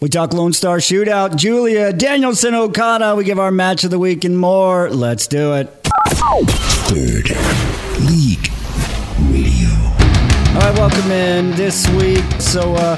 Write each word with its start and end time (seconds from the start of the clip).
We 0.00 0.08
talk 0.08 0.32
Lone 0.32 0.54
Star 0.54 0.78
Shootout, 0.78 1.36
Giulia, 1.36 1.92
Danielson, 1.92 2.54
Okada. 2.54 3.14
We 3.16 3.24
give 3.24 3.38
our 3.38 3.50
match 3.50 3.84
of 3.84 3.90
the 3.90 3.98
week 3.98 4.24
and 4.24 4.38
more. 4.38 4.88
Let's 4.88 5.26
do 5.26 5.52
it. 5.56 5.66
Third 6.88 7.28
League 8.08 8.50
Radio. 9.28 9.68
All 10.54 10.60
right, 10.62 10.78
welcome 10.78 11.10
in 11.10 11.50
this 11.50 11.86
week. 11.90 12.24
So, 12.40 12.72
uh, 12.76 12.96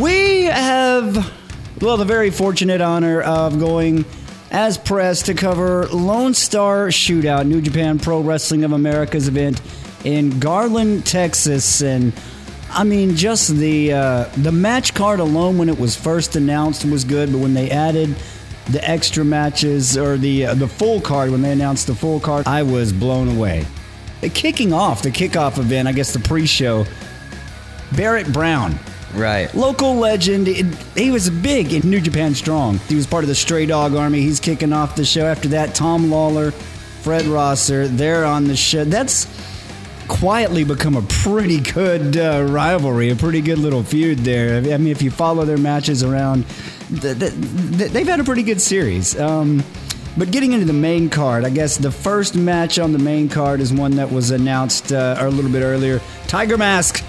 we 0.00 0.46
have, 0.46 1.32
well, 1.80 1.96
the 1.96 2.04
very 2.04 2.30
fortunate 2.30 2.80
honor 2.80 3.22
of 3.22 3.60
going 3.60 4.04
as 4.50 4.76
press 4.76 5.22
to 5.22 5.34
cover 5.34 5.86
Lone 5.86 6.34
Star 6.34 6.88
Shootout, 6.88 7.46
New 7.46 7.62
Japan 7.62 8.00
Pro 8.00 8.20
Wrestling 8.20 8.64
of 8.64 8.72
America's 8.72 9.28
event 9.28 9.62
in 10.02 10.40
Garland, 10.40 11.06
Texas. 11.06 11.82
And 11.82 12.12
I 12.74 12.84
mean, 12.84 13.14
just 13.16 13.54
the 13.56 13.92
uh, 13.92 14.24
the 14.38 14.52
match 14.52 14.94
card 14.94 15.20
alone 15.20 15.58
when 15.58 15.68
it 15.68 15.78
was 15.78 15.94
first 15.96 16.36
announced 16.36 16.84
was 16.84 17.04
good, 17.04 17.30
but 17.32 17.38
when 17.38 17.54
they 17.54 17.70
added 17.70 18.14
the 18.70 18.88
extra 18.88 19.24
matches 19.24 19.96
or 19.96 20.16
the 20.16 20.46
uh, 20.46 20.54
the 20.54 20.68
full 20.68 21.00
card 21.00 21.30
when 21.30 21.42
they 21.42 21.52
announced 21.52 21.86
the 21.86 21.94
full 21.94 22.18
card, 22.20 22.46
I 22.46 22.62
was 22.62 22.92
blown 22.92 23.36
away. 23.36 23.64
Kicking 24.32 24.72
off 24.72 25.02
the 25.02 25.10
kickoff 25.10 25.58
event, 25.58 25.86
I 25.86 25.92
guess 25.92 26.12
the 26.14 26.18
pre-show, 26.18 26.86
Barrett 27.94 28.32
Brown, 28.32 28.78
Right. 29.12 29.54
local 29.54 29.96
legend. 29.96 30.46
He 30.96 31.10
was 31.10 31.28
big 31.28 31.72
in 31.74 31.88
New 31.88 32.00
Japan 32.00 32.34
Strong. 32.34 32.78
He 32.88 32.94
was 32.94 33.06
part 33.06 33.22
of 33.24 33.28
the 33.28 33.34
Stray 33.34 33.66
Dog 33.66 33.94
Army. 33.94 34.22
He's 34.22 34.40
kicking 34.40 34.72
off 34.72 34.96
the 34.96 35.04
show. 35.04 35.26
After 35.26 35.48
that, 35.48 35.74
Tom 35.74 36.08
Lawlor, 36.10 36.52
Fred 37.02 37.26
Rosser, 37.26 37.86
they're 37.86 38.24
on 38.24 38.44
the 38.48 38.56
show. 38.56 38.84
That's 38.84 39.26
quietly 40.08 40.64
become 40.64 40.96
a 40.96 41.02
pretty 41.02 41.60
good 41.60 42.16
uh, 42.16 42.46
rivalry, 42.48 43.10
a 43.10 43.16
pretty 43.16 43.40
good 43.40 43.58
little 43.58 43.82
feud 43.82 44.18
there. 44.18 44.58
I 44.58 44.76
mean, 44.78 44.88
if 44.88 45.02
you 45.02 45.10
follow 45.10 45.44
their 45.44 45.58
matches 45.58 46.02
around, 46.02 46.44
th- 47.00 47.18
th- 47.18 47.32
th- 47.78 47.90
they've 47.92 48.06
had 48.06 48.20
a 48.20 48.24
pretty 48.24 48.42
good 48.42 48.60
series. 48.60 49.18
Um, 49.18 49.62
but 50.16 50.30
getting 50.30 50.52
into 50.52 50.66
the 50.66 50.72
main 50.72 51.10
card, 51.10 51.44
I 51.44 51.50
guess 51.50 51.76
the 51.76 51.90
first 51.90 52.36
match 52.36 52.78
on 52.78 52.92
the 52.92 52.98
main 52.98 53.28
card 53.28 53.60
is 53.60 53.72
one 53.72 53.96
that 53.96 54.10
was 54.12 54.30
announced 54.30 54.92
uh, 54.92 55.16
a 55.18 55.28
little 55.28 55.50
bit 55.50 55.62
earlier. 55.62 56.00
Tiger 56.28 56.56
Mask. 56.56 57.04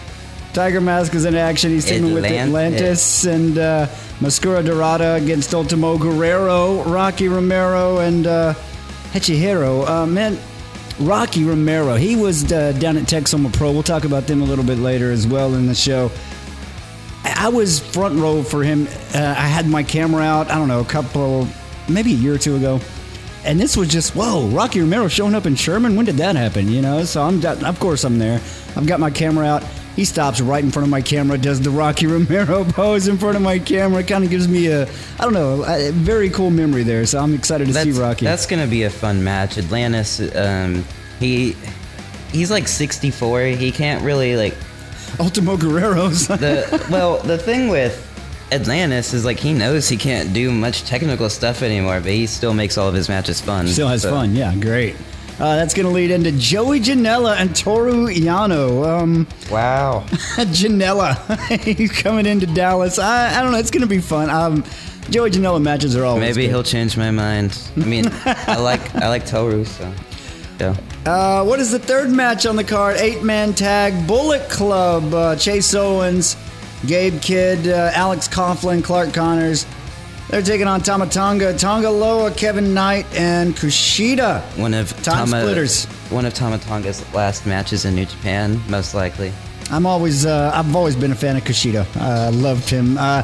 Tiger 0.53 0.79
Mask 0.81 1.13
is 1.13 1.25
in 1.25 1.35
action. 1.35 1.71
He's 1.71 1.85
teaming 1.85 2.13
with 2.13 2.23
Atlantis. 2.25 3.25
Atlantis 3.25 3.25
and 3.25 3.57
uh, 3.57 3.88
Máscara 4.19 4.66
Dorada 4.66 5.16
against 5.16 5.53
Ultimo 5.53 5.97
Guerrero, 5.97 6.81
Rocky 6.83 7.27
Romero, 7.27 7.99
and 7.99 8.25
uh, 8.25 8.53
Hechicero. 9.11 9.88
Uh, 9.88 10.05
man, 10.07 10.39
Rocky 10.99 11.43
Romero, 11.43 11.95
he 11.95 12.15
was 12.15 12.51
uh, 12.51 12.71
down 12.73 12.95
at 12.95 13.03
Texoma 13.03 13.51
Pro. 13.53 13.71
We'll 13.71 13.83
talk 13.83 14.05
about 14.05 14.27
them 14.27 14.41
a 14.41 14.45
little 14.45 14.63
bit 14.63 14.77
later 14.77 15.11
as 15.11 15.27
well 15.27 15.53
in 15.55 15.67
the 15.67 15.75
show. 15.75 16.09
I 17.23 17.49
was 17.49 17.79
front 17.79 18.17
row 18.17 18.43
for 18.43 18.63
him. 18.63 18.88
Uh, 19.13 19.35
I 19.38 19.47
had 19.47 19.67
my 19.67 19.83
camera 19.83 20.23
out, 20.23 20.49
I 20.49 20.55
don't 20.55 20.67
know, 20.67 20.79
a 20.79 20.85
couple, 20.85 21.47
maybe 21.89 22.13
a 22.13 22.16
year 22.16 22.35
or 22.35 22.38
two 22.38 22.55
ago. 22.55 22.79
And 23.43 23.59
this 23.59 23.75
was 23.75 23.89
just, 23.89 24.16
whoa, 24.16 24.47
Rocky 24.47 24.79
Romero 24.79 25.07
showing 25.07 25.35
up 25.35 25.45
in 25.45 25.55
Sherman? 25.55 25.95
When 25.95 26.05
did 26.05 26.16
that 26.17 26.35
happen? 26.35 26.69
You 26.69 26.81
know, 26.81 27.03
so 27.03 27.21
I'm, 27.23 27.45
of 27.45 27.79
course, 27.79 28.03
I'm 28.03 28.17
there. 28.17 28.41
I've 28.75 28.88
got 28.88 28.99
my 28.99 29.11
camera 29.11 29.45
out. 29.45 29.63
He 29.95 30.03
stops 30.05 30.41
right 30.41 30.63
in 30.63 30.71
front 30.71 30.85
of 30.85 30.89
my 30.89 31.01
camera, 31.01 31.38
does 31.38 31.61
the 31.61 31.69
Rocky 31.69 32.05
Romero 32.07 32.63
pose 32.69 33.07
in 33.07 33.17
front 33.17 33.38
of 33.38 33.41
my 33.41 33.59
camera. 33.59 34.03
Kind 34.03 34.23
of 34.25 34.29
gives 34.29 34.47
me 34.47 34.67
a, 34.67 34.83
I 35.19 35.23
don't 35.23 35.33
know, 35.33 35.63
a 35.65 35.91
very 35.91 36.29
cool 36.29 36.49
memory 36.49 36.83
there. 36.83 37.05
So 37.05 37.19
I'm 37.19 37.33
excited 37.33 37.67
to 37.67 37.73
see 37.73 37.91
That's, 37.91 37.97
Rocky. 37.97 38.25
that's 38.25 38.45
gonna 38.45 38.67
be 38.67 38.83
a 38.83 38.89
fun 38.89 39.23
match. 39.23 39.57
Atlantis, 39.57 40.19
um, 40.35 40.83
he 41.19 41.55
he's 42.31 42.51
like 42.51 42.67
64. 42.67 43.41
He 43.43 43.71
can't 43.71 44.03
really 44.03 44.35
like 44.35 44.53
Ultimo 45.19 45.55
Guerrero's. 45.55 46.27
the 46.45 46.85
well. 46.91 47.19
The 47.19 47.38
thing 47.38 47.69
with 47.69 48.01
Atlantis 48.51 49.13
is 49.13 49.23
like 49.23 49.39
he 49.39 49.53
knows 49.53 49.88
he 49.88 49.95
can't 49.97 50.33
do 50.33 50.51
much 50.51 50.83
technical 50.83 51.29
stuff 51.29 51.63
anymore, 51.63 52.01
but 52.01 52.11
he 52.11 52.27
still 52.27 52.53
makes 52.53 52.77
all 52.77 52.89
of 52.89 52.93
his 52.93 53.07
matches 53.07 53.39
fun. 53.39 53.66
Still 53.67 53.88
has 53.88 54.01
So- 54.01 54.11
fun, 54.11 54.35
yeah, 54.35 54.53
great. 54.55 54.95
Uh, 55.38 55.58
that's 55.58 55.73
going 55.73 55.86
to 55.86 55.91
lead 55.91 56.11
into 56.11 56.31
Joey 56.31 56.79
Janela 56.79 57.35
and 57.35 57.53
Toru 57.56 58.07
Yano. 58.07 58.88
Um, 58.88 59.28
Wow. 59.51 60.06
Janela, 60.09 61.16
he's 61.75 61.91
coming 61.91 62.25
into 62.25 62.46
Dallas. 62.46 62.97
I, 62.97 63.38
I 63.38 63.41
don't 63.44 63.51
know, 63.51 63.57
it's 63.57 63.69
going 63.72 63.81
to 63.81 63.88
be 63.88 64.00
fun. 64.00 64.29
Um, 64.29 64.63
Joey 65.09 65.29
Janela 65.31 65.62
matches 65.62 65.95
are 65.95 66.06
always 66.06 66.22
Maybe 66.22 66.44
good. 66.47 66.51
he'll 66.53 66.63
change 66.63 66.95
my 66.97 67.12
mind. 67.12 67.57
I 67.75 67.79
mean, 67.81 68.06
I 68.25 68.57
like 68.59 68.95
I 68.95 69.09
like 69.09 69.25
Toru, 69.25 69.66
so 69.66 69.94
yeah. 70.59 70.75
Uh, 71.06 71.44
what 71.44 71.59
is 71.59 71.69
the 71.69 71.79
third 71.79 72.09
match 72.09 72.45
on 72.45 72.56
the 72.56 72.63
card? 72.63 72.95
Eight 72.97 73.22
man 73.22 73.53
tag 73.53 74.07
Bullet 74.07 74.50
Club. 74.50 75.13
Uh, 75.13 75.35
Chase 75.35 75.75
Owens, 75.75 76.38
Gabe 76.88 77.22
Kidd, 77.22 77.68
uh, 77.68 77.91
Alex 77.94 78.28
Coughlin, 78.28 78.84
Clark 78.84 79.13
Connors. 79.13 79.66
They're 80.30 80.41
taking 80.41 80.68
on 80.68 80.81
Tamatanga, 80.81 81.58
Tonga 81.59 81.90
Loa, 81.90 82.31
Kevin 82.31 82.74
Knight, 82.74 83.06
and 83.16 83.56
Kushida. 83.56 84.41
One 84.58 84.74
of 84.74 84.91
Time 85.03 85.28
splitters. 85.28 85.86
One 86.09 86.25
of 86.25 86.34
Tama 86.34 86.58
Tonga's 86.58 87.13
last 87.13 87.46
matches 87.46 87.86
in 87.86 87.96
New 87.96 88.06
Japan, 88.06 88.59
most 88.68 88.96
likely. 88.96 89.31
I'm 89.72 89.86
always, 89.86 90.25
uh, 90.25 90.52
I've 90.53 90.75
always 90.75 90.96
been 90.96 91.12
a 91.12 91.16
fan 91.16 91.36
of 91.36 91.44
Kushida. 91.44 91.86
I 91.97 92.30
loved 92.30 92.69
him. 92.69 92.97
Uh, 92.97 93.24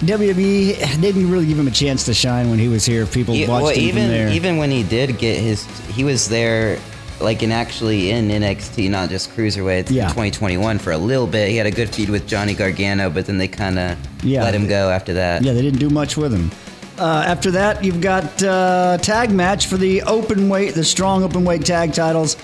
WWE 0.00 1.00
didn't 1.00 1.30
really 1.30 1.46
give 1.46 1.58
him 1.58 1.66
a 1.66 1.72
chance 1.72 2.04
to 2.04 2.14
shine 2.14 2.50
when 2.50 2.58
he 2.58 2.68
was 2.68 2.84
here. 2.84 3.06
People 3.06 3.34
watched 3.48 3.64
well, 3.64 3.68
him 3.74 3.80
even 3.80 4.02
from 4.02 4.10
there. 4.10 4.28
even 4.28 4.56
when 4.58 4.70
he 4.70 4.82
did 4.82 5.18
get 5.18 5.40
his, 5.40 5.64
he 5.88 6.04
was 6.04 6.28
there, 6.28 6.78
like 7.22 7.42
in 7.42 7.52
actually 7.52 8.10
in 8.10 8.28
NXT, 8.28 8.90
not 8.90 9.08
just 9.08 9.30
cruiserweight. 9.34 9.90
Yeah. 9.90 10.04
In 10.04 10.08
2021 10.10 10.78
for 10.78 10.92
a 10.92 10.98
little 10.98 11.26
bit, 11.26 11.48
he 11.48 11.56
had 11.56 11.66
a 11.66 11.70
good 11.70 11.88
feud 11.90 12.08
with 12.10 12.26
Johnny 12.26 12.54
Gargano, 12.54 13.08
but 13.10 13.26
then 13.26 13.38
they 13.38 13.48
kind 13.48 13.78
of 13.78 13.96
Yeah. 14.22 14.42
let 14.44 14.54
him 14.54 14.66
go 14.68 14.90
after 14.90 15.14
that. 15.14 15.42
Yeah, 15.42 15.52
they 15.52 15.62
didn't 15.62 15.78
do 15.80 15.90
much 15.90 16.16
with 16.16 16.32
him. 16.32 16.50
Uh, 16.98 17.24
after 17.26 17.50
that, 17.52 17.82
you've 17.82 18.00
got 18.00 18.42
uh, 18.42 18.98
tag 18.98 19.30
match 19.30 19.66
for 19.66 19.76
the 19.76 20.02
open 20.02 20.48
weight, 20.48 20.74
the 20.74 20.84
strong 20.84 21.22
open 21.24 21.44
weight 21.44 21.64
tag 21.64 21.92
titles. 21.94 22.36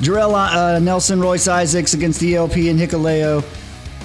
Jorel 0.00 0.32
uh, 0.34 0.78
Nelson, 0.78 1.20
Royce 1.20 1.48
Isaacs 1.48 1.92
against 1.92 2.22
ELP 2.22 2.56
and 2.56 2.78
Hikuleo. 2.78 3.42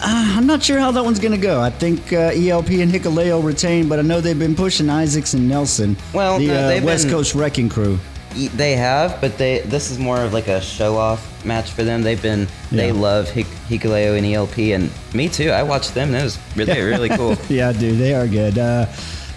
Uh, 0.01 0.33
I'm 0.37 0.45
not 0.45 0.61
sure 0.61 0.77
how 0.77 0.91
that 0.91 1.05
one's 1.05 1.19
going 1.19 1.31
to 1.31 1.37
go. 1.37 1.61
I 1.61 1.69
think 1.69 2.11
uh, 2.11 2.31
ELP 2.35 2.69
and 2.71 2.91
Hikuleo 2.91 3.41
retain, 3.41 3.87
but 3.87 3.97
I 3.99 4.01
know 4.01 4.19
they've 4.19 4.37
been 4.37 4.55
pushing 4.55 4.89
Isaacs 4.89 5.33
and 5.33 5.47
Nelson, 5.47 5.95
Well, 6.13 6.37
the 6.39 6.47
no, 6.47 6.77
uh, 6.77 6.81
West 6.83 7.05
been- 7.05 7.13
Coast 7.13 7.33
Wrecking 7.35 7.69
Crew. 7.69 7.97
They 8.35 8.75
have, 8.75 9.19
but 9.21 9.37
they 9.37 9.59
this 9.61 9.89
is 9.91 9.97
more 9.97 10.19
of 10.21 10.33
like 10.33 10.47
a 10.47 10.59
show 10.61 10.97
off 10.97 11.45
match 11.45 11.71
for 11.71 11.83
them. 11.83 12.01
They've 12.03 12.21
been 12.21 12.47
they 12.71 12.91
love 12.91 13.29
Hik- 13.29 13.47
Hikuleo 13.69 14.17
and 14.17 14.25
ELP, 14.25 14.57
and 14.75 14.89
me 15.13 15.29
too. 15.29 15.49
I 15.51 15.63
watched 15.63 15.93
them. 15.93 16.13
It 16.13 16.23
was 16.23 16.37
really 16.55 16.81
really 16.81 17.09
cool. 17.09 17.35
Yeah, 17.49 17.71
dude, 17.71 17.97
they 17.97 18.13
are 18.13 18.27
good. 18.27 18.57
Uh, 18.57 18.87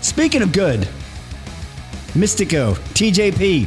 speaking 0.00 0.42
of 0.42 0.53
good, 0.53 0.88
Místico, 2.14 2.75
TJP. 2.94 3.66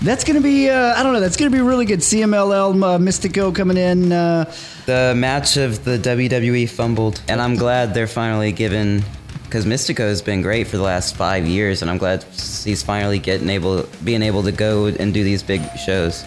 That's 0.00 0.22
going 0.22 0.36
to 0.36 0.42
be, 0.42 0.70
uh, 0.70 0.94
I 0.94 1.02
don't 1.02 1.12
know, 1.12 1.18
that's 1.18 1.36
going 1.36 1.50
to 1.50 1.56
be 1.56 1.60
really 1.60 1.84
good. 1.84 1.98
CMLL, 1.98 2.72
uh, 2.84 2.98
Místico 2.98 3.52
coming 3.52 3.76
in. 3.76 4.12
Uh, 4.12 4.44
The 4.86 5.12
match 5.16 5.56
of 5.56 5.82
the 5.84 5.98
WWE 5.98 6.68
fumbled, 6.68 7.20
and 7.26 7.40
I'm 7.42 7.56
glad 7.56 7.94
they're 7.94 8.06
finally 8.06 8.52
given 8.52 9.02
because 9.48 9.64
Místico 9.64 10.00
has 10.00 10.20
been 10.20 10.42
great 10.42 10.66
for 10.66 10.76
the 10.76 10.82
last 10.82 11.16
five 11.16 11.46
years, 11.46 11.80
and 11.80 11.90
I'm 11.90 11.96
glad 11.96 12.22
he's 12.64 12.82
finally 12.82 13.18
getting 13.18 13.48
able, 13.48 13.88
being 14.04 14.22
able 14.22 14.42
to 14.42 14.52
go 14.52 14.86
and 14.86 15.14
do 15.14 15.24
these 15.24 15.42
big 15.42 15.62
shows. 15.78 16.24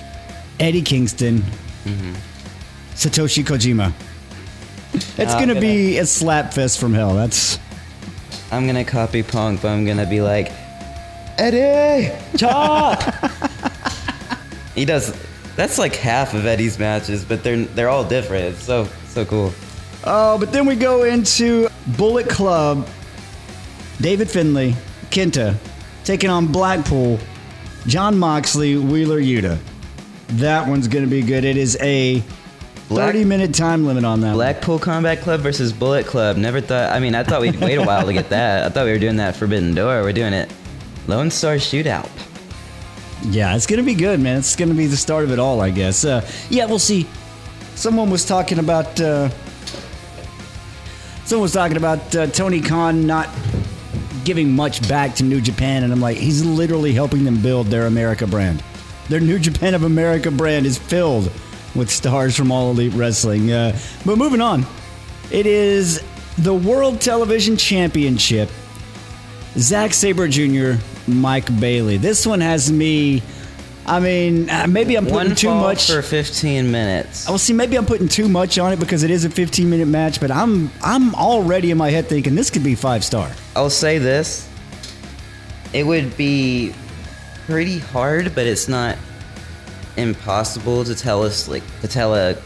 Eddie 0.59 0.81
Kingston, 0.81 1.43
Mm-hmm. 1.85 2.13
Satoshi 2.93 3.43
Kojima. 3.43 3.91
It's 4.93 5.15
to 5.15 5.25
gonna- 5.39 5.59
be 5.59 5.97
a 5.97 6.05
slap 6.05 6.53
fest 6.53 6.79
from 6.79 6.93
hell. 6.93 7.13
That's. 7.15 7.57
I'm 8.51 8.67
gonna 8.67 8.83
copy 8.83 9.23
Punk, 9.23 9.61
but 9.61 9.69
I'm 9.69 9.85
gonna 9.85 10.05
be 10.09 10.21
like, 10.21 10.51
Eddie, 11.37 12.11
chop. 12.37 13.01
he 14.75 14.83
does. 14.85 15.15
That's 15.55 15.77
like 15.79 15.95
half 15.95 16.33
of 16.33 16.45
Eddie's 16.45 16.77
matches, 16.77 17.23
but 17.25 17.43
they're 17.43 17.65
they're 17.65 17.89
all 17.89 18.03
different. 18.03 18.45
It's 18.55 18.63
so 18.63 18.87
so 19.07 19.25
cool. 19.25 19.53
Oh, 20.03 20.37
but 20.37 20.51
then 20.51 20.65
we 20.65 20.75
go 20.75 21.03
into 21.03 21.69
Bullet 21.97 22.27
Club. 22.29 22.87
David 24.01 24.29
Finlay, 24.29 24.75
Kenta, 25.09 25.55
taking 26.03 26.29
on 26.29 26.47
Blackpool, 26.47 27.19
Jon 27.87 28.17
Moxley, 28.17 28.77
Wheeler 28.77 29.21
Yuta. 29.21 29.57
That 30.29 30.67
one's 30.67 30.87
going 30.87 31.03
to 31.05 31.09
be 31.09 31.21
good. 31.21 31.43
It 31.45 31.57
is 31.57 31.77
a 31.81 32.23
Black- 32.89 33.13
30 33.13 33.25
minute 33.25 33.53
time 33.53 33.85
limit 33.85 34.03
on 34.05 34.21
that. 34.21 34.33
Blackpool 34.33 34.79
Combat 34.79 35.19
Club 35.21 35.41
versus 35.41 35.71
Bullet 35.71 36.05
Club. 36.05 36.37
Never 36.37 36.61
thought. 36.61 36.91
I 36.91 36.99
mean, 36.99 37.15
I 37.15 37.23
thought 37.23 37.41
we'd 37.41 37.59
wait 37.59 37.75
a 37.75 37.83
while 37.83 38.05
to 38.05 38.13
get 38.13 38.29
that. 38.29 38.65
I 38.65 38.69
thought 38.69 38.85
we 38.85 38.91
were 38.91 38.99
doing 38.99 39.17
that 39.17 39.35
Forbidden 39.35 39.73
Door. 39.75 40.01
We're 40.03 40.13
doing 40.13 40.33
it 40.33 40.51
Lone 41.07 41.29
Star 41.31 41.55
Shootout. 41.55 42.09
Yeah, 43.29 43.55
it's 43.55 43.67
going 43.67 43.77
to 43.79 43.85
be 43.85 43.93
good, 43.93 44.19
man. 44.19 44.39
It's 44.39 44.55
going 44.55 44.69
to 44.69 44.75
be 44.75 44.87
the 44.87 44.97
start 44.97 45.23
of 45.23 45.31
it 45.31 45.37
all, 45.37 45.61
I 45.61 45.69
guess. 45.69 46.03
Uh, 46.05 46.27
yeah, 46.49 46.65
we'll 46.65 46.79
see. 46.79 47.05
Someone 47.75 48.09
was 48.09 48.25
talking 48.25 48.57
about. 48.57 48.99
Uh, 48.99 49.29
someone 51.25 51.43
was 51.43 51.53
talking 51.53 51.77
about 51.77 52.15
uh, 52.15 52.27
Tony 52.27 52.61
Khan 52.61 53.05
not 53.05 53.27
giving 54.23 54.51
much 54.51 54.87
back 54.87 55.15
to 55.15 55.23
New 55.23 55.41
Japan, 55.41 55.83
and 55.83 55.91
I'm 55.91 56.01
like, 56.01 56.17
he's 56.17 56.43
literally 56.43 56.93
helping 56.93 57.23
them 57.23 57.41
build 57.41 57.67
their 57.67 57.85
America 57.85 58.27
brand. 58.27 58.63
Their 59.09 59.19
New 59.19 59.39
Japan 59.39 59.73
of 59.73 59.83
America 59.83 60.31
brand 60.31 60.65
is 60.65 60.77
filled 60.77 61.31
with 61.75 61.89
stars 61.89 62.35
from 62.35 62.51
all 62.51 62.71
elite 62.71 62.93
wrestling. 62.93 63.51
Uh, 63.51 63.77
but 64.05 64.17
moving 64.17 64.41
on, 64.41 64.65
it 65.31 65.45
is 65.45 66.03
the 66.37 66.53
World 66.53 67.01
Television 67.01 67.57
Championship. 67.57 68.49
Zack 69.57 69.93
Sabre 69.93 70.27
Jr., 70.27 70.73
Mike 71.07 71.59
Bailey. 71.59 71.97
This 71.97 72.25
one 72.25 72.39
has 72.39 72.71
me. 72.71 73.21
I 73.91 73.99
mean, 73.99 74.49
uh, 74.49 74.67
maybe 74.67 74.95
I'm 74.95 75.03
putting 75.03 75.31
One 75.31 75.35
too 75.35 75.53
much. 75.53 75.91
for 75.91 76.01
15 76.01 76.71
minutes. 76.71 77.27
I 77.27 77.31
well, 77.31 77.37
see, 77.37 77.51
maybe 77.51 77.77
I'm 77.77 77.85
putting 77.85 78.07
too 78.07 78.29
much 78.29 78.57
on 78.57 78.71
it 78.71 78.79
because 78.79 79.03
it 79.03 79.11
is 79.11 79.25
a 79.25 79.29
15 79.29 79.69
minute 79.69 79.89
match, 79.89 80.21
but 80.21 80.31
I'm 80.31 80.71
I'm 80.81 81.13
already 81.13 81.71
in 81.71 81.77
my 81.77 81.89
head 81.89 82.07
thinking 82.07 82.33
this 82.33 82.49
could 82.49 82.63
be 82.63 82.73
five 82.73 83.03
star. 83.03 83.29
I'll 83.53 83.69
say 83.69 83.97
this. 83.97 84.47
It 85.73 85.83
would 85.83 86.15
be 86.15 86.73
pretty 87.47 87.79
hard, 87.79 88.33
but 88.33 88.45
it's 88.45 88.69
not 88.69 88.97
impossible 89.97 90.85
to 90.85 90.95
tell 90.95 91.21
us 91.21 91.49
like 91.49 91.63
to 91.81 91.87
tell 91.89 92.15
a 92.15 92.37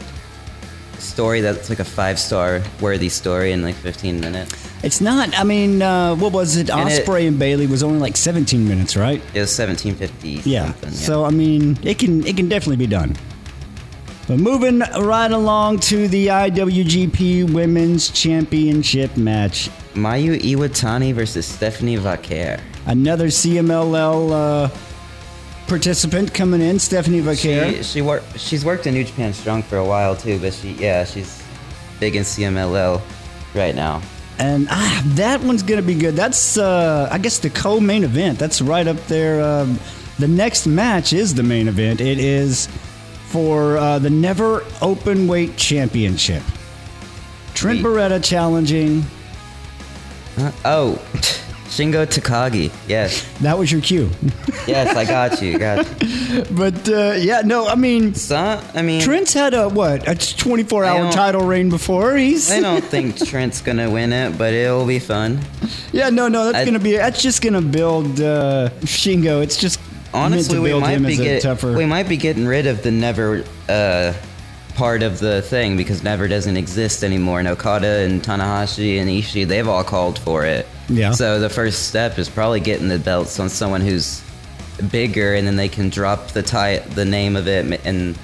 story 1.00 1.40
that's 1.40 1.68
like 1.70 1.78
a 1.80 1.84
five 1.84 2.18
star 2.18 2.62
worthy 2.80 3.08
story 3.08 3.52
in 3.52 3.62
like 3.62 3.74
15 3.76 4.20
minutes. 4.20 4.52
It's 4.82 5.00
not. 5.00 5.38
I 5.38 5.44
mean, 5.44 5.82
uh, 5.82 6.14
what 6.16 6.32
was 6.32 6.56
it? 6.56 6.70
And 6.70 6.88
it- 6.90 7.06
Ospreay 7.06 7.26
and 7.28 7.38
Bailey 7.38 7.66
was 7.66 7.82
only 7.82 7.98
like 7.98 8.16
17 8.16 8.66
minutes, 8.68 8.96
right? 8.96 9.20
It 9.34 9.40
was 9.40 9.50
1750. 9.58 10.48
Yeah. 10.48 10.72
So 10.90 11.24
I 11.24 11.30
mean, 11.30 11.78
it 11.82 11.98
can 11.98 12.26
it 12.26 12.36
can 12.36 12.48
definitely 12.48 12.76
be 12.76 12.86
done. 12.86 13.16
But 14.28 14.38
moving 14.38 14.80
right 14.80 15.30
along 15.30 15.78
to 15.80 16.08
the 16.08 16.26
IWGP 16.26 17.52
Women's 17.54 18.10
Championship 18.10 19.16
match, 19.16 19.70
Mayu 19.94 20.36
Iwatani 20.40 21.14
versus 21.14 21.46
Stephanie 21.46 21.96
Vaquer. 21.96 22.60
another 22.86 23.28
CMLL 23.28 24.32
uh, 24.32 24.68
participant 25.66 26.32
coming 26.32 26.60
in, 26.60 26.78
Stephanie 26.78 27.20
Vaquer. 27.20 27.76
She, 27.76 27.82
she 27.82 28.02
wor- 28.02 28.22
she's 28.36 28.64
worked 28.64 28.86
in 28.86 28.94
New 28.94 29.04
Japan 29.04 29.32
Strong 29.32 29.62
for 29.64 29.76
a 29.78 29.84
while 29.84 30.16
too, 30.16 30.38
but 30.38 30.52
she 30.54 30.72
yeah 30.72 31.04
she's 31.04 31.42
big 32.00 32.16
in 32.16 32.22
CMLL 32.22 33.00
right 33.54 33.74
now. 33.74 34.02
And 34.38 34.68
ah, 34.70 35.02
that 35.14 35.40
one's 35.42 35.62
gonna 35.62 35.82
be 35.82 35.94
good. 35.94 36.14
That's 36.14 36.58
uh, 36.58 37.08
I 37.10 37.18
guess 37.18 37.38
the 37.38 37.50
co-main 37.50 38.04
event. 38.04 38.38
That's 38.38 38.60
right 38.60 38.86
up 38.86 38.98
there. 39.06 39.42
Um, 39.42 39.78
the 40.18 40.28
next 40.28 40.66
match 40.66 41.12
is 41.12 41.34
the 41.34 41.42
main 41.42 41.68
event. 41.68 42.00
It 42.00 42.18
is 42.18 42.68
for 43.28 43.76
uh, 43.76 43.98
the 43.98 44.10
Never 44.10 44.64
Open 44.80 45.26
Weight 45.26 45.56
Championship. 45.56 46.42
Trent. 47.54 47.80
Beretta 47.80 48.22
challenging. 48.22 49.02
Huh? 50.36 50.52
Oh, 50.64 51.02
Shingo 51.66 52.06
Takagi. 52.06 52.70
Yes, 52.88 53.26
That 53.40 53.58
was 53.58 53.70
your 53.70 53.80
cue. 53.80 54.08
yes, 54.66 54.96
I 54.96 55.04
got 55.04 55.42
you, 55.42 55.58
got 55.58 55.84
you. 56.02 56.44
but 56.52 56.88
uh, 56.88 57.12
yeah, 57.18 57.42
no, 57.44 57.66
I 57.66 57.74
mean 57.74 58.14
I 58.30 58.82
mean, 58.82 59.02
Trent's 59.02 59.32
had 59.32 59.52
a 59.54 59.68
what 59.68 60.08
a 60.08 60.14
24 60.14 60.84
I 60.84 60.88
hour 60.88 60.98
don't- 61.04 61.12
title 61.12 61.42
reign 61.46 61.68
before. 61.70 62.16
He's 62.16 62.50
I 62.50 62.60
don't 62.60 62.84
think 62.94 63.16
Trent's 63.26 63.60
gonna 63.60 63.90
win 63.90 64.12
it, 64.12 64.38
but 64.38 64.54
it'll 64.54 64.86
be 64.86 64.98
fun. 64.98 65.40
yeah, 65.92 66.08
no, 66.10 66.28
no, 66.28 66.44
that's 66.46 66.58
I- 66.58 66.64
gonna 66.64 66.78
be 66.78 66.96
that's 66.96 67.20
just 67.22 67.42
gonna 67.42 67.60
build 67.62 68.20
uh, 68.20 68.70
Shingo. 68.82 69.42
It's 69.42 69.56
just 69.56 69.80
Honestly, 70.14 70.54
meant 70.54 70.56
to 70.56 70.62
we 70.62 70.68
build 70.70 70.82
might 70.82 70.92
him 70.96 71.02
be 71.04 71.12
as 71.14 71.18
a 71.20 71.22
get, 71.24 71.42
tougher. 71.42 71.72
we 71.76 71.84
might 71.84 72.08
be 72.08 72.16
getting 72.16 72.46
rid 72.46 72.66
of 72.66 72.82
the 72.82 72.90
never 72.90 73.44
uh, 73.68 74.14
part 74.76 75.02
of 75.02 75.18
the 75.18 75.42
thing 75.42 75.76
because 75.76 76.02
never 76.02 76.26
doesn't 76.28 76.56
exist 76.56 77.02
anymore. 77.04 77.38
And 77.40 77.48
Okada 77.48 77.98
and 78.04 78.22
Tanahashi 78.22 78.98
and 78.98 79.10
Ishii, 79.10 79.46
they've 79.46 79.66
all 79.68 79.84
called 79.84 80.18
for 80.20 80.46
it. 80.46 80.66
Yeah. 80.88 81.12
So 81.12 81.40
the 81.40 81.50
first 81.50 81.88
step 81.88 82.18
is 82.18 82.28
probably 82.28 82.60
getting 82.60 82.88
the 82.88 82.98
belts 82.98 83.40
on 83.40 83.48
someone 83.48 83.80
who's 83.80 84.22
bigger, 84.90 85.34
and 85.34 85.46
then 85.46 85.56
they 85.56 85.68
can 85.68 85.88
drop 85.88 86.28
the 86.28 86.42
tie, 86.42 86.78
the 86.78 87.04
name 87.04 87.36
of 87.36 87.48
it. 87.48 87.80
And 87.84 88.18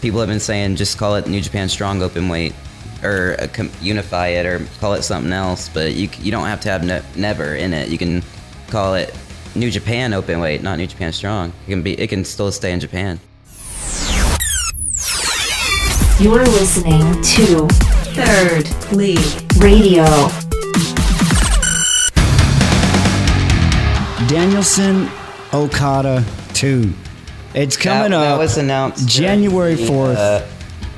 people 0.00 0.20
have 0.20 0.28
been 0.28 0.40
saying 0.40 0.76
just 0.76 0.98
call 0.98 1.16
it 1.16 1.26
New 1.26 1.40
Japan 1.40 1.68
Strong 1.68 2.02
Open 2.02 2.28
Weight. 2.28 2.54
Or 3.02 3.36
uh, 3.38 3.64
unify 3.82 4.28
it, 4.28 4.46
or 4.46 4.66
call 4.80 4.94
it 4.94 5.02
something 5.02 5.30
else. 5.30 5.68
But 5.68 5.92
you 5.92 6.08
you 6.18 6.30
don't 6.30 6.46
have 6.46 6.60
to 6.62 6.70
have 6.70 6.82
ne- 6.82 7.02
never 7.14 7.54
in 7.54 7.74
it. 7.74 7.90
You 7.90 7.98
can 7.98 8.22
call 8.68 8.94
it 8.94 9.14
New 9.54 9.70
Japan 9.70 10.14
Open 10.14 10.40
Weight, 10.40 10.62
not 10.62 10.78
New 10.78 10.86
Japan 10.86 11.12
Strong. 11.12 11.52
It 11.66 11.70
can 11.70 11.82
be. 11.82 11.92
It 12.00 12.08
can 12.08 12.24
still 12.24 12.50
stay 12.50 12.72
in 12.72 12.80
Japan. 12.80 13.20
You're 16.18 16.46
listening 16.46 17.02
to 17.22 17.68
Third 18.14 18.96
League. 18.96 19.52
Radio. 19.58 20.45
Danielson 24.28 25.08
Okada 25.54 26.24
2. 26.54 26.92
It's 27.54 27.76
coming 27.76 28.10
that, 28.10 28.16
up. 28.16 28.22
That 28.22 28.38
was 28.38 28.58
announced 28.58 29.08
January 29.08 29.76
during 29.76 29.86
the, 29.86 29.92
4th. 29.92 30.16
uh, 30.16 30.46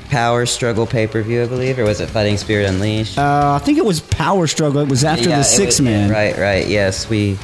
Power 0.09 0.45
Struggle 0.47 0.87
pay 0.87 1.05
per 1.05 1.21
view, 1.21 1.43
I 1.43 1.45
believe, 1.45 1.77
or 1.77 1.83
was 1.83 2.01
it 2.01 2.09
Fighting 2.09 2.37
Spirit 2.37 2.67
Unleashed? 2.67 3.17
uh, 3.19 3.53
I 3.61 3.63
think 3.63 3.77
it 3.77 3.85
was 3.85 3.99
Power 3.99 4.47
Struggle. 4.47 4.81
It 4.81 4.89
was 4.89 5.03
after 5.03 5.29
Yeah, 5.29 5.37
the 5.37 5.43
six 5.43 5.73
was- 5.79 5.81
man. 5.81 6.09
Right, 6.09 6.35
right. 6.37 6.67
Yes, 6.67 7.07
we. 7.09 7.37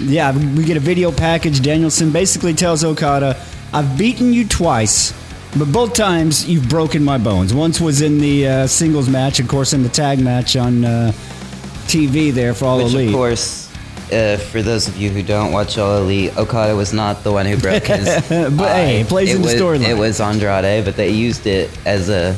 Yeah, 0.00 0.32
we 0.54 0.64
get 0.64 0.76
a 0.76 0.80
video 0.80 1.10
package. 1.12 1.60
Danielson 1.62 2.10
basically 2.10 2.54
tells 2.54 2.84
Okada, 2.84 3.36
I've 3.72 3.96
beaten 3.98 4.32
you 4.32 4.46
twice, 4.46 5.12
but 5.56 5.70
both 5.72 5.94
times 5.94 6.46
you've 6.48 6.68
broken 6.68 7.02
my 7.04 7.18
bones. 7.18 7.52
Once 7.54 7.80
was 7.80 8.00
in 8.02 8.18
the 8.18 8.46
uh, 8.48 8.66
singles 8.66 9.08
match, 9.08 9.40
of 9.40 9.48
course, 9.48 9.72
in 9.72 9.82
the 9.82 9.88
tag 9.90 10.18
match 10.20 10.56
on 10.56 10.84
uh, 10.84 11.12
TV 11.86 12.32
there 12.32 12.54
for 12.54 12.66
All 12.66 12.76
Which, 12.78 12.92
Elite. 12.94 13.08
of 13.08 13.14
course, 13.14 13.69
uh, 14.12 14.36
for 14.36 14.62
those 14.62 14.88
of 14.88 14.96
you 14.96 15.10
who 15.10 15.22
don't 15.22 15.52
watch 15.52 15.78
All 15.78 15.98
Elite, 15.98 16.36
Okada 16.36 16.74
was 16.76 16.92
not 16.92 17.22
the 17.24 17.32
one 17.32 17.46
who 17.46 17.56
broke 17.56 17.84
his. 17.84 18.06
But, 18.28 18.74
hey, 18.76 19.00
it 19.00 19.08
plays 19.08 19.34
in 19.34 19.42
the 19.42 19.48
storyline. 19.48 19.88
It 19.88 19.96
was 19.96 20.20
Andrade, 20.20 20.84
but 20.84 20.96
they 20.96 21.10
used 21.10 21.46
it 21.46 21.70
as 21.86 22.08
a 22.08 22.34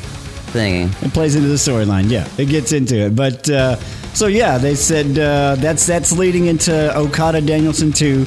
thing. 0.52 0.90
It 1.02 1.12
plays 1.12 1.34
into 1.34 1.48
the 1.48 1.54
storyline. 1.54 2.10
Yeah, 2.10 2.28
it 2.38 2.46
gets 2.46 2.72
into 2.72 2.96
it. 2.96 3.16
But 3.16 3.48
uh, 3.50 3.76
so 4.14 4.26
yeah, 4.26 4.58
they 4.58 4.74
said 4.74 5.18
uh, 5.18 5.56
that's 5.56 5.86
that's 5.86 6.12
leading 6.12 6.46
into 6.46 6.96
Okada 6.96 7.40
Danielson 7.40 7.92
two, 7.92 8.26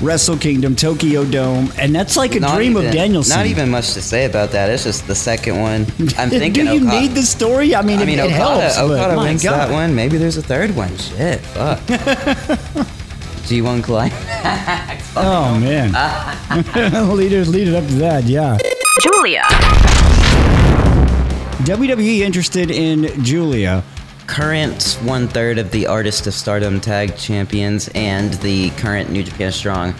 Wrestle 0.00 0.36
Kingdom, 0.36 0.76
Tokyo 0.76 1.24
Dome, 1.24 1.72
and 1.76 1.92
that's 1.94 2.16
like 2.16 2.36
a 2.36 2.40
Not 2.40 2.54
dream 2.54 2.76
of 2.76 2.84
even- 2.84 2.94
Danielson. 2.94 3.36
Not 3.36 3.46
even 3.46 3.68
much 3.68 3.94
to 3.94 4.00
say 4.02 4.26
about 4.26 4.52
that. 4.52 4.70
It's 4.70 4.84
just 4.84 5.06
the 5.08 5.14
second 5.14 5.60
one. 5.60 5.82
I'm 6.16 6.30
thinking. 6.30 6.66
Do 6.66 6.74
you 6.74 6.82
Okada, 6.86 7.00
need 7.00 7.10
the 7.12 7.22
story? 7.22 7.74
I 7.74 7.82
mean, 7.82 7.98
I 7.98 8.04
mean, 8.04 8.18
it 8.20 8.26
Okada, 8.26 8.34
helps. 8.60 8.76
but 8.76 8.84
Okada 8.92 9.16
my 9.16 9.24
wins 9.24 9.42
God. 9.42 9.68
that 9.68 9.72
one. 9.72 9.94
Maybe 9.96 10.16
there's 10.16 10.36
a 10.36 10.42
third 10.42 10.76
one. 10.76 10.96
Shit, 10.98 11.40
fuck. 11.40 11.78
G1 13.48 13.82
Climax. 13.82 15.04
Oh 15.20 15.58
man, 15.58 15.90
lead 17.16 17.32
it 17.32 17.48
lead 17.48 17.66
it 17.66 17.74
up 17.74 17.84
to 17.88 17.94
that. 17.94 18.22
Yeah. 18.24 18.56
Giulia. 19.02 19.42
WWE 21.64 22.20
interested 22.20 22.70
in 22.70 23.24
Giulia. 23.24 23.82
Current 24.28 24.98
one 25.02 25.26
third 25.26 25.58
of 25.58 25.70
the 25.72 25.86
Artist 25.86 26.26
of 26.28 26.34
Stardom 26.34 26.80
Tag 26.80 27.16
Champions 27.16 27.88
and 27.94 28.34
the 28.34 28.70
current 28.70 29.10
New 29.10 29.24
Japan 29.24 29.50
Strong 29.50 29.94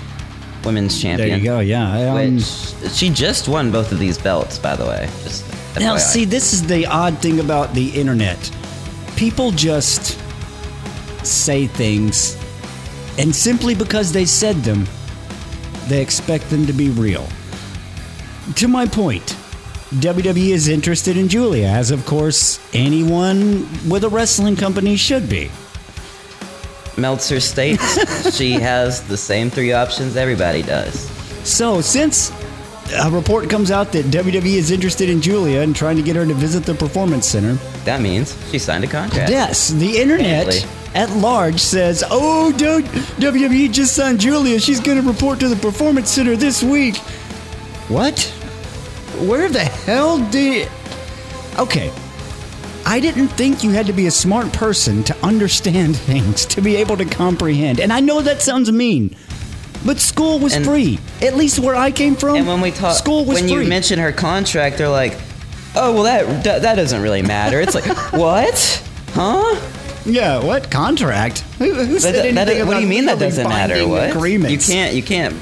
Women's 0.64 1.00
Champion. 1.00 1.30
There 1.30 1.38
you 1.38 1.44
go. 1.44 1.60
Yeah. 1.60 2.12
Um, 2.12 2.36
Which 2.36 2.44
she 2.92 3.10
just 3.10 3.48
won 3.48 3.72
both 3.72 3.90
of 3.90 3.98
these 3.98 4.18
belts, 4.18 4.58
by 4.58 4.76
the 4.76 4.84
way. 4.84 5.08
Just 5.22 5.44
Now, 5.80 5.96
FYI. 5.96 6.00
see, 6.00 6.24
this 6.24 6.52
is 6.52 6.66
the 6.66 6.86
odd 6.86 7.18
thing 7.18 7.40
about 7.40 7.74
the 7.74 7.88
internet. 7.90 8.38
People 9.16 9.50
just 9.50 10.20
say 11.26 11.66
things, 11.66 12.36
and 13.18 13.34
simply 13.34 13.74
because 13.74 14.12
they 14.12 14.24
said 14.26 14.56
them, 14.56 14.86
they 15.88 16.02
expect 16.02 16.50
them 16.50 16.66
to 16.66 16.72
be 16.72 16.90
real. 16.90 17.26
To 18.56 18.68
my 18.68 18.86
point, 18.86 19.36
WWE 19.90 20.50
is 20.50 20.68
interested 20.68 21.16
in 21.16 21.28
Giulia, 21.28 21.68
as 21.68 21.90
of 21.90 22.04
course 22.04 22.60
anyone 22.74 23.66
with 23.88 24.04
a 24.04 24.08
wrestling 24.08 24.54
company 24.56 24.96
should 24.96 25.28
be. 25.28 25.50
Meltzer 26.98 27.40
states 27.40 28.36
she 28.36 28.52
has 28.52 29.06
the 29.08 29.16
same 29.16 29.48
three 29.50 29.72
options 29.72 30.16
everybody 30.16 30.62
does. 30.62 31.08
So, 31.48 31.80
since 31.80 32.30
a 33.00 33.10
report 33.10 33.48
comes 33.48 33.70
out 33.70 33.92
that 33.92 34.06
WWE 34.06 34.56
is 34.56 34.70
interested 34.70 35.08
in 35.08 35.22
Giulia 35.22 35.62
and 35.62 35.74
trying 35.74 35.96
to 35.96 36.02
get 36.02 36.16
her 36.16 36.26
to 36.26 36.34
visit 36.34 36.64
the 36.64 36.74
Performance 36.74 37.26
Center, 37.26 37.54
That 37.84 38.00
means 38.02 38.36
she 38.50 38.58
signed 38.58 38.84
a 38.84 38.88
contract. 38.88 39.30
Yes, 39.30 39.70
the 39.70 39.96
internet 39.96 40.48
Apparently. 40.48 40.70
at 40.94 41.10
large 41.16 41.60
says, 41.60 42.04
"Oh, 42.10 42.52
dude, 42.52 42.84
WWE 43.20 43.72
just 43.72 43.94
signed 43.94 44.20
Julia. 44.20 44.58
She's 44.60 44.80
going 44.80 45.00
to 45.00 45.06
report 45.08 45.40
to 45.40 45.48
the 45.48 45.56
Performance 45.56 46.10
Center 46.10 46.36
this 46.36 46.62
week." 46.62 46.96
What? 47.88 48.34
Where 49.26 49.48
the 49.48 49.60
hell 49.64 50.18
did? 50.30 50.68
Okay, 51.58 51.92
I 52.86 53.00
didn't 53.00 53.28
think 53.28 53.64
you 53.64 53.70
had 53.70 53.86
to 53.86 53.92
be 53.92 54.06
a 54.06 54.10
smart 54.10 54.52
person 54.52 55.02
to 55.04 55.16
understand 55.24 55.96
things, 56.08 56.46
to 56.46 56.60
be 56.60 56.76
able 56.76 56.96
to 56.96 57.04
comprehend. 57.04 57.80
And 57.80 57.92
I 57.92 58.00
know 58.00 58.20
that 58.22 58.40
sounds 58.42 58.70
mean, 58.70 59.14
but 59.84 59.98
school 59.98 60.38
was 60.38 60.54
And- 60.54 60.64
free. 60.64 60.98
At 61.20 61.36
least 61.36 61.58
where 61.58 61.74
I 61.74 61.90
came 61.90 62.14
from, 62.14 62.36
And 62.36 62.46
when 62.46 62.60
we 62.60 62.70
talk, 62.70 62.96
school 62.96 63.24
was 63.24 63.40
when 63.40 63.48
free. 63.50 63.64
you 63.64 63.68
mention 63.68 63.98
her 63.98 64.12
contract, 64.12 64.78
they're 64.78 64.88
like, 64.88 65.16
"Oh, 65.74 65.92
well, 65.94 66.02
that 66.04 66.44
that, 66.44 66.62
that 66.62 66.74
doesn't 66.76 67.02
really 67.02 67.22
matter." 67.22 67.60
It's 67.60 67.74
like, 67.74 67.86
what? 68.12 68.84
Huh? 69.14 69.60
yeah, 70.06 70.42
what 70.42 70.70
contract? 70.70 71.40
Who, 71.58 71.74
who 71.74 71.98
said 71.98 72.14
That- 72.14 72.26
anything 72.26 72.58
that- 72.58 72.66
what 72.66 72.74
do 72.76 72.80
you 72.82 72.86
mean 72.86 73.06
that 73.06 73.18
doesn't 73.18 73.48
matter? 73.48 73.86
What? 73.88 74.10
Agreements? 74.10 74.68
You 74.68 74.74
can't. 74.74 74.94
You 74.94 75.02
can't. 75.02 75.34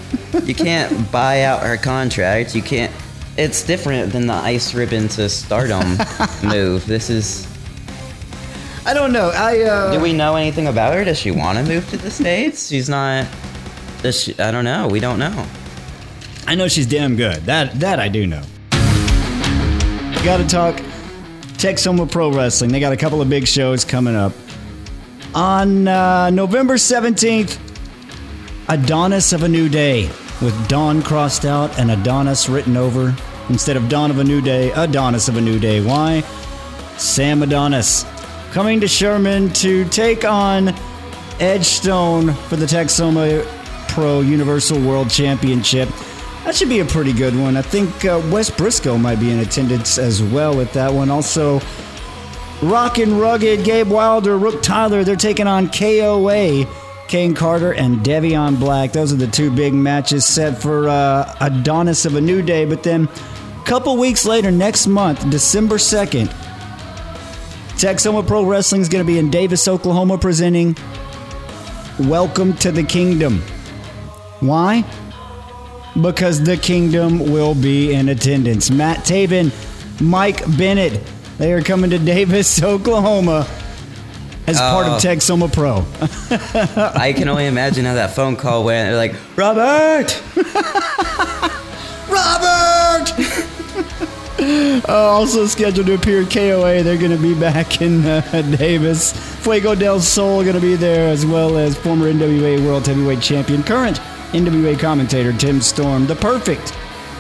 You 0.45 0.55
can't 0.55 1.11
buy 1.13 1.43
out 1.43 1.63
her 1.63 1.77
contract. 1.77 2.55
You 2.55 2.63
can't. 2.63 2.91
It's 3.37 3.63
different 3.63 4.13
than 4.13 4.27
the 4.27 4.35
ice 4.35 4.75
ribbon 4.75 5.09
to 5.09 5.29
stardom 5.29 5.99
move. 6.43 6.87
This 6.87 7.11
is 7.11 7.47
I 8.87 8.95
don't 8.95 9.13
know. 9.13 9.31
I 9.35 9.63
uh, 9.63 9.93
Do 9.93 10.01
we 10.01 10.13
know 10.13 10.37
anything 10.37 10.69
about 10.69 10.95
her? 10.95 11.05
Does 11.05 11.19
she 11.19 11.33
want 11.33 11.59
to 11.59 11.65
move 11.65 11.89
to 11.91 11.97
the 11.97 12.11
states? 12.11 12.69
She's 12.69 12.89
not. 12.89 13.27
Does 14.03 14.23
she? 14.23 14.39
I 14.39 14.51
don't 14.51 14.65
know. 14.65 14.87
We 14.87 15.01
don't 15.01 15.19
know. 15.19 15.47
I 16.47 16.55
know 16.55 16.69
she's 16.69 16.87
damn 16.87 17.17
good. 17.17 17.43
That 17.47 17.79
that 17.81 17.99
I 17.99 18.09
do 18.09 18.27
know. 18.27 18.43
Got 20.25 20.39
to 20.39 20.47
talk 20.49 20.77
Texoma 21.57 22.11
Pro 22.11 22.33
Wrestling. 22.33 22.73
They 22.73 22.81
got 22.81 22.93
a 22.93 22.97
couple 22.97 23.21
of 23.21 23.29
big 23.31 23.47
shows 23.47 23.85
coming 23.85 24.17
up. 24.17 24.33
On 25.35 25.87
uh, 25.87 26.31
November 26.31 26.75
17th, 26.75 27.59
Adonis 28.69 29.33
of 29.33 29.43
a 29.45 29.49
New 29.49 29.69
Day 29.69 30.09
with 30.41 30.69
Dawn 30.69 31.03
crossed 31.03 31.45
out 31.45 31.79
and 31.79 31.91
Adonis 31.91 32.49
written 32.49 32.77
over. 32.77 33.15
Instead 33.49 33.77
of 33.77 33.89
Dawn 33.89 34.11
of 34.11 34.19
a 34.19 34.25
New 34.25 34.41
Day, 34.41 34.73
Adonis 34.73 35.29
of 35.29 35.37
a 35.37 35.41
New 35.41 35.59
Day. 35.59 35.81
Why? 35.85 36.21
Sam 36.97 37.43
Adonis 37.43 38.05
coming 38.53 38.81
to 38.81 38.89
Sherman 38.89 39.53
to 39.53 39.85
take 39.91 40.25
on 40.25 40.69
Edgestone 41.39 42.35
for 42.49 42.57
the 42.57 42.67
Texoma 42.67 43.47
Pro 43.89 44.21
Universal 44.21 44.81
World 44.81 45.11
Championship. 45.11 45.89
That 46.45 46.55
should 46.55 46.69
be 46.69 46.81
a 46.81 46.85
pretty 46.85 47.13
good 47.13 47.39
one. 47.39 47.57
I 47.57 47.63
think 47.63 48.05
uh, 48.05 48.23
Wes 48.31 48.51
Briscoe 48.51 48.97
might 48.97 49.21
be 49.21 49.31
in 49.31 49.41
attendance 49.41 49.99
as 49.99 50.23
well 50.23 50.57
with 50.57 50.73
that 50.73 50.93
one. 50.93 51.11
Also, 51.11 51.61
Rockin' 52.63 53.19
Rugged, 53.19 53.65
Gabe 53.65 53.89
Wilder, 53.89 54.39
Rook 54.39 54.63
Tyler, 54.63 55.05
they're 55.05 55.17
taking 55.17 55.47
on 55.47 55.69
KOA, 55.69 56.65
Kane 57.09 57.35
Carter, 57.35 57.75
and 57.75 57.99
Devion 57.99 58.59
Black. 58.59 58.93
Those 58.93 59.13
are 59.13 59.17
the 59.17 59.27
two 59.27 59.51
big 59.51 59.75
matches 59.75 60.25
set 60.25 60.63
for 60.63 60.89
uh, 60.89 61.37
Adonis 61.41 62.07
of 62.07 62.15
a 62.15 62.21
New 62.21 62.43
Day. 62.43 62.65
But 62.65 62.83
then, 62.83 63.09
couple 63.67 63.97
weeks 63.97 64.25
later, 64.25 64.51
next 64.51 64.87
month, 64.87 65.29
December 65.29 65.77
2nd, 65.77 66.29
Texoma 67.77 68.27
Pro 68.27 68.45
Wrestling 68.45 68.81
is 68.81 68.89
going 68.89 69.05
to 69.05 69.07
be 69.07 69.19
in 69.19 69.29
Davis, 69.31 69.67
Oklahoma, 69.69 70.17
presenting 70.19 70.77
Welcome 71.99 72.55
to 72.59 72.71
the 72.71 72.83
Kingdom. 72.85 73.41
Why? 74.41 74.85
Because 76.01 76.43
the 76.45 76.57
Kingdom 76.57 77.19
will 77.19 77.55
be 77.55 77.93
in 77.93 78.09
attendance. 78.11 78.71
Matt 78.71 78.99
Taven, 78.99 79.51
Mike 80.01 80.45
Bennett, 80.57 81.01
they 81.39 81.53
are 81.53 81.63
coming 81.63 81.91
to 81.91 81.99
Davis, 81.99 82.63
Oklahoma 82.63 83.47
as 84.47 84.59
part 84.61 84.87
of 84.87 84.93
Oh. 84.93 84.99
Texoma 84.99 85.53
Pro. 85.53 85.85
I 86.95 87.13
can 87.13 87.29
only 87.29 87.47
imagine 87.47 87.85
how 87.85 87.95
that 87.95 88.15
phone 88.15 88.37
call 88.37 88.63
went. 88.65 88.89
They're 88.91 88.97
like, 88.97 89.17
Robert. 89.37 90.23
Robert! 90.37 91.33
Uh, 94.89 94.93
also 94.93 95.47
scheduled 95.47 95.87
to 95.87 95.95
appear 95.95 96.23
at 96.23 96.31
KOA. 96.31 96.83
They're 96.83 96.99
going 96.99 97.11
to 97.11 97.17
be 97.21 97.35
back 97.39 97.81
in 97.81 98.05
uh, 98.05 98.21
Davis. 98.57 99.13
Fuego 99.43 99.75
del 99.75 99.99
Sol 100.01 100.43
going 100.43 100.55
to 100.55 100.61
be 100.61 100.77
there, 100.77 101.09
as 101.11 101.25
well 101.27 101.57
as 101.57 101.77
former 101.77 102.13
NWA 102.13 102.65
World 102.65 102.87
Heavyweight 102.87 103.21
Champion, 103.21 103.63
current 103.65 103.99
NWA 104.33 104.79
commentator 104.79 105.33
Tim 105.33 105.61
Storm, 105.61 106.07
the 106.07 106.15
perfect 106.15 106.73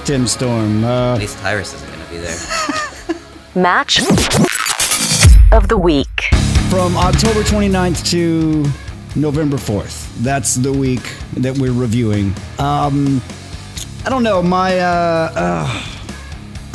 Tim 0.05 0.27
Storm. 0.29 0.85
Uh, 0.85 1.15
At 1.15 1.21
least 1.21 1.39
Tyrus 1.39 1.75
isn't 1.75 1.89
gonna 1.91 2.11
be 2.11 2.19
there. 2.19 2.37
Match 3.63 4.01
of 5.51 5.67
the 5.69 5.79
week. 5.79 6.29
from 6.69 6.97
October 6.97 7.41
29th 7.41 8.09
to 8.11 8.65
November 9.19 9.57
4th. 9.57 10.09
That's 10.23 10.55
the 10.57 10.73
week 10.73 11.03
that 11.39 11.57
we're 11.59 11.73
reviewing. 11.73 12.35
Um, 12.59 13.21
I 14.05 14.11
don't 14.11 14.23
know. 14.23 14.43
My, 14.43 14.79
uh, 14.79 15.33
uh, 15.35 15.83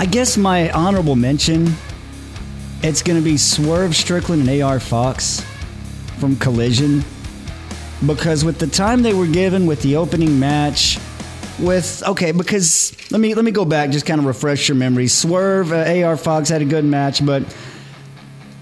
I 0.02 0.06
guess 0.08 0.36
my 0.36 0.72
honorable 0.72 1.16
mention, 1.16 1.76
it's 2.82 3.04
going 3.04 3.20
to 3.20 3.24
be 3.24 3.38
Swerve 3.38 3.96
Strickland 3.96 4.50
and 4.50 4.64
AR 4.64 4.80
Fox 4.80 5.46
from 6.18 6.38
Collision. 6.38 7.04
Because 8.08 8.44
with 8.44 8.58
the 8.58 8.66
time 8.66 9.04
they 9.04 9.14
were 9.14 9.28
given 9.28 9.68
with 9.68 9.84
the 9.84 9.98
opening 9.98 10.40
match, 10.40 10.98
with 11.60 12.02
okay, 12.08 12.32
because 12.32 12.98
let 13.12 13.22
me 13.22 13.36
let 13.36 13.46
me 13.46 13.52
go 13.52 13.64
back, 13.64 13.92
just 13.92 14.08
kind 14.08 14.20
of 14.20 14.26
refresh 14.26 14.68
your 14.68 14.76
memory. 14.76 15.08
Swerve, 15.08 15.72
uh, 15.72 16.04
AR 16.04 16.18
Fox 16.18 16.50
had 16.50 16.64
a 16.64 16.66
good 16.66 16.84
match, 16.84 17.24
but 17.24 17.44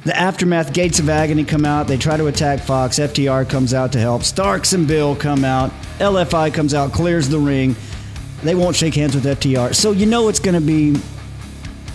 the 0.03 0.13
aftermath, 0.17 0.73
Gates 0.73 0.99
of 0.99 1.07
Agony 1.07 1.45
come 1.45 1.63
out. 1.63 1.87
They 1.87 1.95
try 1.95 2.17
to 2.17 2.27
attack 2.27 2.59
Fox. 2.59 2.99
FTR 2.99 3.47
comes 3.47 3.73
out 3.73 3.93
to 3.93 3.99
help. 3.99 4.23
Starks 4.23 4.73
and 4.73 4.85
Bill 4.85 5.15
come 5.15 5.45
out. 5.45 5.71
LFI 5.99 6.53
comes 6.53 6.73
out, 6.73 6.91
clears 6.91 7.29
the 7.29 7.39
ring. 7.39 7.77
They 8.43 8.55
won't 8.55 8.75
shake 8.75 8.95
hands 8.95 9.15
with 9.15 9.23
FTR. 9.23 9.73
So 9.73 9.93
you 9.93 10.05
know 10.05 10.27
it's 10.27 10.39
going 10.39 10.55
to 10.55 10.65
be 10.65 10.99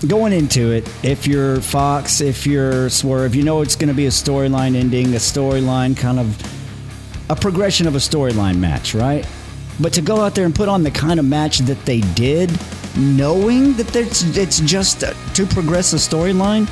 going 0.06 0.32
into 0.32 0.72
it. 0.72 0.88
If 1.02 1.26
you're 1.26 1.60
Fox, 1.60 2.20
if 2.20 2.46
you're 2.46 2.88
Swerve, 2.88 3.34
you 3.34 3.42
know 3.42 3.60
it's 3.62 3.76
going 3.76 3.88
to 3.88 3.94
be 3.94 4.06
a 4.06 4.10
storyline 4.10 4.76
ending, 4.76 5.14
a 5.14 5.18
storyline 5.18 5.96
kind 5.96 6.18
of 6.18 6.36
a 7.30 7.36
progression 7.36 7.86
of 7.86 7.94
a 7.94 7.98
storyline 7.98 8.58
match, 8.58 8.94
right? 8.94 9.26
But 9.80 9.92
to 9.94 10.02
go 10.02 10.20
out 10.20 10.34
there 10.34 10.44
and 10.44 10.54
put 10.54 10.68
on 10.68 10.82
the 10.82 10.90
kind 10.90 11.18
of 11.18 11.26
match 11.26 11.58
that 11.60 11.84
they 11.84 12.00
did, 12.00 12.50
knowing 12.96 13.72
that 13.74 13.96
it's, 13.96 14.60
just 14.60 15.00
to 15.00 15.46
progress 15.46 15.92
a 15.92 15.96
storyline, 15.96 16.68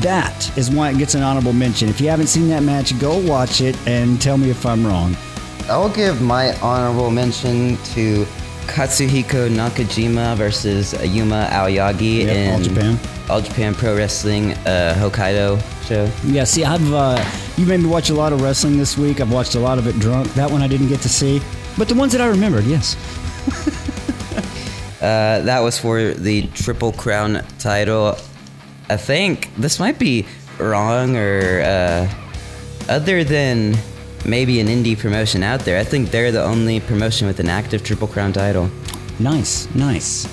that 0.00 0.56
is 0.56 0.70
why 0.70 0.90
it 0.90 0.98
gets 0.98 1.14
an 1.14 1.22
honorable 1.22 1.52
mention. 1.52 1.88
If 1.88 2.00
you 2.00 2.08
haven't 2.08 2.28
seen 2.28 2.48
that 2.48 2.62
match, 2.62 2.98
go 3.00 3.18
watch 3.26 3.60
it 3.60 3.76
and 3.86 4.20
tell 4.20 4.38
me 4.38 4.48
if 4.48 4.64
I'm 4.64 4.86
wrong. 4.86 5.16
I'll 5.64 5.90
give 5.90 6.22
my 6.22 6.58
honorable 6.60 7.10
mention 7.10 7.76
to 7.94 8.26
Katsuhiko 8.72 9.50
Nakajima 9.50 10.34
versus 10.34 10.94
Yuma 11.04 11.46
Aoyagi 11.52 12.24
Yep, 12.24 12.28
in 12.36 12.52
All 12.52 12.60
Japan. 12.60 12.98
All 13.28 13.40
Japan 13.42 13.74
Pro 13.74 13.94
Wrestling 13.94 14.52
uh, 14.66 14.94
Hokkaido 14.98 15.60
show. 15.86 16.10
Yeah, 16.24 16.44
see, 16.44 16.64
I've 16.64 16.92
uh, 16.92 17.22
you 17.58 17.66
made 17.66 17.80
me 17.80 17.86
watch 17.86 18.08
a 18.08 18.14
lot 18.14 18.32
of 18.32 18.40
wrestling 18.40 18.78
this 18.78 18.96
week. 18.96 19.20
I've 19.20 19.30
watched 19.30 19.56
a 19.56 19.60
lot 19.60 19.76
of 19.76 19.86
it 19.86 19.98
drunk. 19.98 20.32
That 20.34 20.50
one 20.50 20.62
I 20.62 20.68
didn't 20.68 20.88
get 20.88 21.00
to 21.02 21.08
see, 21.10 21.42
but 21.76 21.86
the 21.88 21.94
ones 21.94 22.12
that 22.12 22.22
I 22.22 22.26
remembered, 22.26 22.64
yes. 22.64 22.96
Uh, 25.02 25.40
that 25.42 25.58
was 25.58 25.76
for 25.76 26.14
the 26.14 26.46
Triple 26.54 26.92
Crown 26.92 27.42
title. 27.58 28.16
I 28.88 28.96
think 28.96 29.50
this 29.58 29.80
might 29.80 29.98
be 29.98 30.24
wrong 30.60 31.16
or 31.16 31.60
uh, 31.60 32.08
other 32.88 33.24
than 33.24 33.74
maybe 34.24 34.60
an 34.60 34.66
indie 34.68 34.98
promotion 34.98 35.42
out 35.42 35.60
there. 35.60 35.78
I 35.78 35.84
think 35.84 36.10
they're 36.10 36.32
the 36.32 36.42
only 36.42 36.80
promotion 36.80 37.26
with 37.26 37.40
an 37.40 37.48
active 37.48 37.82
Triple 37.82 38.08
Crown 38.08 38.32
title. 38.32 38.70
Nice, 39.18 39.72
nice. 39.74 40.26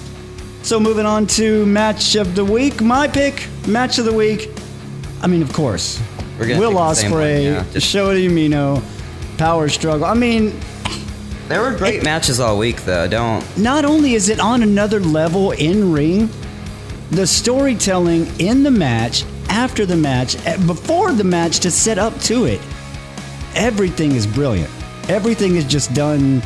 So 0.63 0.79
moving 0.79 1.05
on 1.05 1.25
to 1.27 1.65
match 1.65 2.15
of 2.15 2.36
the 2.36 2.43
week. 2.46 2.81
My 2.81 3.08
pick, 3.08 3.48
match 3.67 3.98
of 3.98 4.05
the 4.05 4.13
week. 4.13 4.50
I 5.22 5.27
mean, 5.27 5.41
of 5.41 5.51
course, 5.53 6.01
We're 6.38 6.48
gonna 6.48 6.60
Will 6.60 6.72
pick 6.72 6.77
the 6.79 6.93
same 6.96 7.12
one, 7.12 7.22
Ospreay, 7.22 7.43
yeah. 7.43 7.63
Shota 7.74 8.29
Umino, 8.29 8.84
Power 9.38 9.69
Struggle. 9.69 10.05
I 10.05 10.13
mean, 10.13 10.58
There 11.48 11.62
were 11.62 11.75
great 11.75 12.03
matches 12.03 12.39
all 12.39 12.58
week, 12.58 12.84
though. 12.86 13.08
Don't. 13.08 13.43
not 13.58 13.84
only 13.86 14.13
is 14.13 14.29
it 14.29 14.39
on 14.39 14.63
another 14.63 15.00
level 15.00 15.51
in 15.51 15.91
ring, 15.91 16.29
the 17.12 17.25
storytelling 17.25 18.27
in 18.39 18.63
the 18.63 18.72
match, 18.72 19.24
after 19.50 19.86
the 19.86 19.96
match, 19.96 20.36
eh, 20.46 20.58
before 20.67 21.12
the 21.12 21.24
match 21.24 21.60
to 21.62 21.72
set 21.72 21.98
up 21.98 22.17
to 22.22 22.46
it, 22.46 22.62
everything 23.60 24.13
is 24.13 24.25
brilliant. 24.25 24.70
Everything 25.10 25.56
is 25.56 25.66
just 25.66 25.94
done 25.94 26.42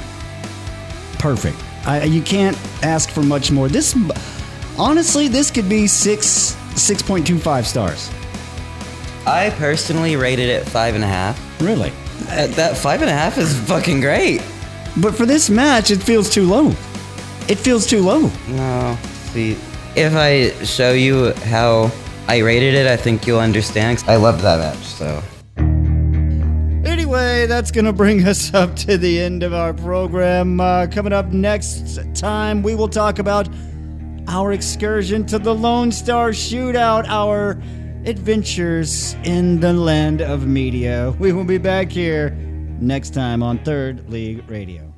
perfect. 1.19 1.57
I, 1.85 2.03
you 2.03 2.21
can't 2.21 2.57
ask 2.83 3.09
for 3.09 3.21
much 3.23 3.51
more. 3.51 3.67
This, 3.69 3.95
honestly, 4.77 5.27
this 5.27 5.51
could 5.51 5.69
be 5.69 5.87
six 5.87 6.25
six 6.75 7.01
point 7.01 7.25
two 7.27 7.37
five 7.39 7.67
stars. 7.67 8.09
I 9.25 9.51
personally 9.57 10.15
rated 10.15 10.49
it 10.49 10.67
five 10.67 10.95
and 10.95 11.03
a 11.03 11.07
half. 11.07 11.39
Really, 11.61 11.91
Uh, 12.29 12.47
that 12.47 12.75
five 12.77 13.01
and 13.01 13.09
a 13.09 13.13
half 13.13 13.37
is 13.37 13.57
fucking 13.67 14.01
great. 14.01 14.41
but 14.97 15.15
for 15.15 15.25
this 15.25 15.49
match, 15.49 15.91
it 15.91 16.01
feels 16.03 16.29
too 16.29 16.43
low. 16.47 16.69
It 17.47 17.57
feels 17.59 17.85
too 17.85 18.01
low. 18.01 18.29
No, 18.47 18.97
see, 19.33 19.57
if 19.95 20.13
I 20.15 20.51
show 20.65 20.91
you 20.93 21.33
how 21.45 21.91
I 22.27 22.39
rated 22.39 22.73
it, 22.75 22.87
I 22.87 22.95
think 22.97 23.27
you'll 23.27 23.39
understand. 23.39 24.03
I 24.07 24.15
loved 24.15 24.41
that 24.41 24.59
match, 24.59 24.83
so. 24.85 25.21
That's 27.13 27.69
going 27.69 27.85
to 27.85 27.93
bring 27.93 28.27
us 28.27 28.53
up 28.55 28.75
to 28.77 28.97
the 28.97 29.19
end 29.19 29.43
of 29.43 29.53
our 29.53 29.73
program. 29.73 30.59
Uh, 30.59 30.87
coming 30.87 31.13
up 31.13 31.27
next 31.27 31.99
time, 32.15 32.63
we 32.63 32.73
will 32.73 32.87
talk 32.87 33.19
about 33.19 33.47
our 34.27 34.53
excursion 34.53 35.25
to 35.27 35.37
the 35.37 35.53
Lone 35.53 35.91
Star 35.91 36.31
Shootout, 36.31 37.05
our 37.07 37.61
adventures 38.05 39.13
in 39.23 39.59
the 39.59 39.73
land 39.73 40.21
of 40.21 40.47
media. 40.47 41.13
We 41.19 41.31
will 41.31 41.43
be 41.43 41.59
back 41.59 41.91
here 41.91 42.31
next 42.79 43.13
time 43.13 43.43
on 43.43 43.63
Third 43.63 44.09
League 44.09 44.49
Radio. 44.49 44.92